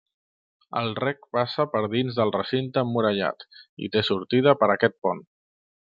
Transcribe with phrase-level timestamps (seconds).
[0.79, 3.47] El rec passa per dins el recinte emmurallat
[3.85, 5.27] i té sortida per aquest pont.